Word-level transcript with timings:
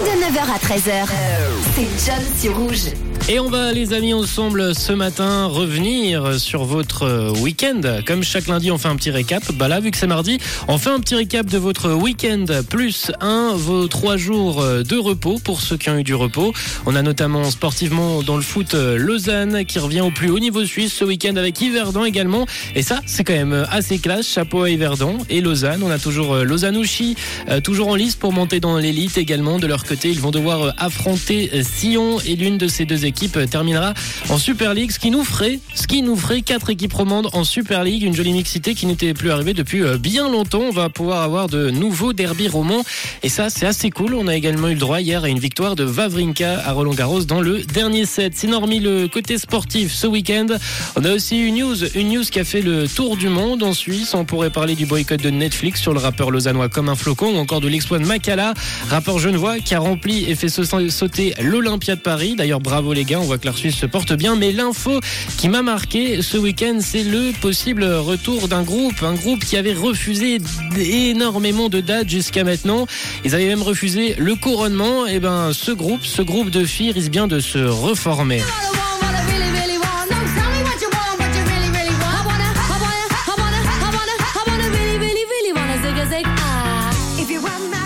De 0.00 0.04
9h 0.04 0.40
à 0.40 0.58
13h, 0.58 1.08
c'est 1.74 2.06
John 2.06 2.24
sur 2.38 2.56
Rouge. 2.56 2.92
Et 3.30 3.38
on 3.40 3.50
va, 3.50 3.72
les 3.72 3.92
amis, 3.92 4.14
ensemble 4.14 4.74
ce 4.74 4.90
matin 4.90 5.44
revenir 5.44 6.40
sur 6.40 6.64
votre 6.64 7.02
euh, 7.02 7.30
week-end. 7.30 7.82
Comme 8.06 8.22
chaque 8.22 8.46
lundi, 8.46 8.70
on 8.70 8.78
fait 8.78 8.88
un 8.88 8.96
petit 8.96 9.10
récap. 9.10 9.42
Bah 9.52 9.68
là, 9.68 9.80
vu 9.80 9.90
que 9.90 9.98
c'est 9.98 10.06
mardi, 10.06 10.38
on 10.66 10.78
fait 10.78 10.88
un 10.88 10.98
petit 10.98 11.14
récap 11.14 11.44
de 11.44 11.58
votre 11.58 11.92
week-end 11.92 12.46
plus 12.70 13.12
un, 13.20 13.52
vos 13.54 13.86
trois 13.86 14.16
jours 14.16 14.62
euh, 14.62 14.82
de 14.82 14.96
repos 14.96 15.38
pour 15.44 15.60
ceux 15.60 15.76
qui 15.76 15.90
ont 15.90 15.98
eu 15.98 16.04
du 16.04 16.14
repos. 16.14 16.54
On 16.86 16.96
a 16.96 17.02
notamment 17.02 17.50
sportivement 17.50 18.22
dans 18.22 18.36
le 18.36 18.42
foot 18.42 18.72
euh, 18.72 18.96
Lausanne 18.96 19.66
qui 19.66 19.78
revient 19.78 20.00
au 20.00 20.10
plus 20.10 20.30
haut 20.30 20.38
niveau 20.38 20.64
suisse 20.64 20.94
ce 20.94 21.04
week-end 21.04 21.36
avec 21.36 21.60
Yverdon 21.60 22.06
également. 22.06 22.46
Et 22.74 22.80
ça, 22.80 23.02
c'est 23.04 23.24
quand 23.24 23.34
même 23.34 23.66
assez 23.70 23.98
classe. 23.98 24.26
Chapeau 24.26 24.62
à 24.62 24.70
Yverdon 24.70 25.18
et 25.28 25.42
Lausanne. 25.42 25.82
On 25.82 25.90
a 25.90 25.98
toujours 25.98 26.34
Lausanne-Ouchy, 26.34 27.16
toujours 27.62 27.88
en 27.88 27.94
lice 27.94 28.16
pour 28.16 28.32
monter 28.32 28.58
dans 28.58 28.78
l'élite 28.78 29.18
également. 29.18 29.58
De 29.58 29.66
leur 29.66 29.84
côté, 29.84 30.08
ils 30.08 30.20
vont 30.20 30.30
devoir 30.30 30.72
affronter 30.78 31.50
Sion 31.62 32.20
et 32.20 32.34
l'une 32.34 32.56
de 32.56 32.68
ces 32.68 32.86
deux 32.86 33.04
équipes 33.04 33.17
terminera 33.26 33.94
en 34.28 34.38
Super 34.38 34.74
League, 34.74 34.90
ce 34.92 34.98
qui 34.98 35.10
nous 35.10 35.24
ferait, 35.24 35.58
ce 35.74 35.86
qui 35.86 36.02
nous 36.02 36.16
ferait 36.16 36.42
quatre 36.42 36.70
équipes 36.70 36.92
romandes 36.92 37.28
en 37.32 37.44
Super 37.44 37.84
League, 37.84 38.02
une 38.02 38.14
jolie 38.14 38.32
mixité 38.32 38.74
qui 38.74 38.86
n'était 38.86 39.14
plus 39.14 39.30
arrivée 39.30 39.54
depuis 39.54 39.82
euh, 39.82 39.98
bien 39.98 40.28
longtemps. 40.30 40.62
On 40.62 40.70
va 40.70 40.88
pouvoir 40.88 41.22
avoir 41.22 41.48
de 41.48 41.70
nouveaux 41.70 42.12
derby 42.12 42.48
romans 42.48 42.84
et 43.22 43.28
ça 43.28 43.50
c'est 43.50 43.66
assez 43.66 43.90
cool. 43.90 44.14
On 44.14 44.28
a 44.28 44.34
également 44.34 44.68
eu 44.68 44.74
le 44.74 44.80
droit 44.80 45.00
hier 45.00 45.24
à 45.24 45.28
une 45.28 45.38
victoire 45.38 45.76
de 45.76 45.84
Vavrinka 45.84 46.62
à 46.64 46.72
Roland 46.72 46.94
Garros 46.94 47.24
dans 47.24 47.40
le 47.40 47.62
dernier 47.62 48.06
set. 48.06 48.34
C'est 48.36 48.52
hormis 48.52 48.80
le 48.80 49.08
côté 49.08 49.38
sportif 49.38 49.92
ce 49.92 50.06
week-end, 50.06 50.46
on 50.96 51.04
a 51.04 51.12
aussi 51.12 51.38
une 51.38 51.56
news, 51.56 51.84
une 51.96 52.10
news 52.10 52.22
qui 52.22 52.38
a 52.38 52.44
fait 52.44 52.62
le 52.62 52.86
tour 52.86 53.16
du 53.16 53.28
monde 53.28 53.62
en 53.62 53.72
Suisse. 53.72 54.14
On 54.14 54.24
pourrait 54.24 54.50
parler 54.50 54.74
du 54.74 54.86
boycott 54.86 55.20
de 55.20 55.30
Netflix 55.30 55.80
sur 55.80 55.92
le 55.92 55.98
rappeur 55.98 56.30
lausannois 56.30 56.68
comme 56.68 56.88
un 56.88 56.94
flocon 56.94 57.34
ou 57.34 57.38
encore 57.38 57.60
de 57.60 57.68
l'exploit 57.68 57.98
de 57.98 58.04
Makala, 58.04 58.54
rappeur 58.88 59.18
genevois 59.18 59.58
qui 59.58 59.74
a 59.74 59.80
rempli 59.80 60.30
et 60.30 60.34
fait 60.34 60.48
sauter 60.48 61.34
l'Olympia 61.40 61.96
de 61.96 62.00
Paris. 62.00 62.34
D'ailleurs 62.36 62.60
bravo 62.60 62.92
les 62.92 63.04
on 63.16 63.22
voit 63.22 63.38
que 63.38 63.46
la 63.46 63.52
Suisse 63.52 63.76
se 63.76 63.86
porte 63.86 64.12
bien. 64.12 64.36
Mais 64.36 64.52
l'info 64.52 65.00
qui 65.36 65.48
m'a 65.48 65.62
marqué 65.62 66.22
ce 66.22 66.36
week-end, 66.36 66.78
c'est 66.80 67.04
le 67.04 67.32
possible 67.40 67.84
retour 67.84 68.48
d'un 68.48 68.62
groupe. 68.62 69.02
Un 69.02 69.14
groupe 69.14 69.44
qui 69.44 69.56
avait 69.56 69.72
refusé 69.72 70.38
énormément 70.76 71.68
de 71.68 71.80
dates 71.80 72.08
jusqu'à 72.08 72.44
maintenant. 72.44 72.86
Ils 73.24 73.34
avaient 73.34 73.46
même 73.46 73.62
refusé 73.62 74.14
le 74.18 74.34
couronnement. 74.34 75.06
Et 75.06 75.14
eh 75.14 75.20
ben, 75.20 75.52
ce 75.52 75.72
groupe, 75.72 76.04
ce 76.04 76.22
groupe 76.22 76.50
de 76.50 76.64
filles 76.64 76.92
risque 76.92 77.10
bien 77.10 77.26
de 77.26 77.40
se 77.40 77.58
reformer. 77.58 78.42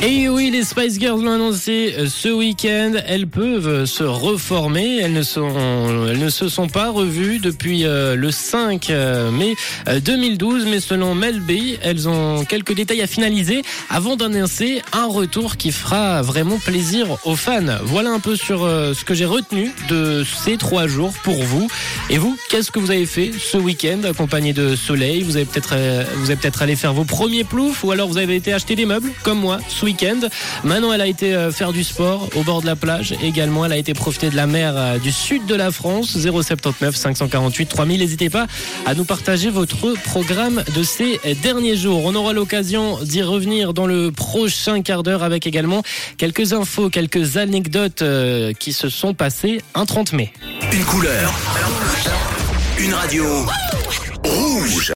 Et 0.05 0.28
oui, 0.28 0.50
les 0.50 0.64
Spice 0.64 0.98
Girls 0.98 1.22
l'ont 1.22 1.34
annoncé 1.34 1.95
euh, 1.97 2.08
ce 2.08 2.28
week-end. 2.28 2.95
Elles 3.06 3.28
peuvent 3.28 3.84
se 3.84 4.03
reformer. 4.03 4.98
Elles 4.98 5.12
ne, 5.12 5.22
sont, 5.22 6.09
elles 6.09 6.19
ne 6.19 6.28
se 6.28 6.48
sont 6.48 6.67
pas 6.67 6.91
revues 6.91 7.39
depuis 7.39 7.84
euh, 7.84 8.17
le 8.17 8.33
5 8.33 8.91
euh, 8.91 9.31
mai 9.31 9.55
2012. 10.05 10.67
Mais 10.67 10.81
selon 10.81 11.14
Mel 11.14 11.39
B, 11.39 11.77
elles 11.83 12.09
ont 12.09 12.44
quelques 12.44 12.75
détails 12.75 13.00
à 13.00 13.06
finaliser 13.06 13.62
avant 13.91 14.17
d'annoncer 14.17 14.83
un 14.92 15.06
retour 15.06 15.56
qui 15.56 15.70
fera 15.70 16.20
vraiment 16.20 16.59
plaisir 16.59 17.06
aux 17.25 17.37
fans. 17.37 17.61
Voilà 17.84 18.11
un 18.11 18.19
peu 18.19 18.34
sur 18.34 18.62
ce 18.62 19.05
que 19.05 19.14
j'ai 19.14 19.25
retenu 19.25 19.70
de 19.89 20.25
ces 20.25 20.56
trois 20.56 20.89
jours 20.89 21.12
pour 21.22 21.41
vous. 21.44 21.69
Et 22.11 22.19
vous, 22.19 22.37
qu'est-ce 22.50 22.72
que 22.72 22.81
vous 22.81 22.91
avez 22.91 23.06
fait 23.06 23.31
ce 23.39 23.56
week-end 23.56 24.00
accompagné 24.03 24.53
de 24.53 24.75
soleil? 24.75 25.22
Vous 25.22 25.37
avez 25.37 25.47
peut-être 25.47 25.77
peut-être 26.27 26.62
allé 26.62 26.75
faire 26.75 26.92
vos 26.92 27.05
premiers 27.05 27.44
ploufs 27.44 27.84
ou 27.84 27.92
alors 27.92 28.09
vous 28.09 28.19
avez 28.19 28.34
été 28.34 28.53
acheter 28.53 28.75
des 28.75 28.87
meubles 28.87 29.12
comme 29.22 29.39
moi 29.39 29.59
ce 29.69 29.91
week-end 29.92 30.28
elle 30.92 31.00
a 31.00 31.06
été 31.06 31.34
euh, 31.34 31.50
faire 31.50 31.72
du 31.72 31.84
sport 31.84 32.28
au 32.36 32.42
bord 32.42 32.60
de 32.60 32.66
la 32.66 32.76
plage. 32.76 33.14
Également, 33.22 33.64
elle 33.64 33.72
a 33.72 33.76
été 33.76 33.94
profiter 33.94 34.30
de 34.30 34.36
la 34.36 34.46
mer 34.46 34.74
euh, 34.76 34.98
du 34.98 35.12
sud 35.12 35.46
de 35.46 35.54
la 35.54 35.70
France. 35.70 36.16
079 36.18 36.96
548 36.96 37.66
3000. 37.66 38.00
N'hésitez 38.00 38.30
pas 38.30 38.46
à 38.86 38.94
nous 38.94 39.04
partager 39.04 39.50
votre 39.50 39.94
programme 40.02 40.62
de 40.75 40.82
ces 40.82 41.20
derniers 41.42 41.76
jours. 41.76 42.02
On 42.04 42.14
aura 42.14 42.32
l'occasion 42.32 42.98
d'y 43.02 43.22
revenir 43.22 43.75
dans 43.75 43.86
le 43.86 44.10
prochain 44.10 44.82
quart 44.82 45.02
d'heure 45.02 45.22
avec 45.22 45.47
également 45.47 45.82
quelques 46.16 46.52
infos, 46.52 46.88
quelques 46.91 47.36
anecdotes 47.36 48.02
euh, 48.02 48.52
qui 48.52 48.72
se 48.72 48.88
sont 48.88 49.14
passées 49.14 49.60
un 49.75 49.86
30 49.86 50.12
mai. 50.12 50.32
Une 50.72 50.84
couleur. 50.84 51.32
Une 52.78 52.94
radio. 52.94 53.25
Rouge. 54.25 54.91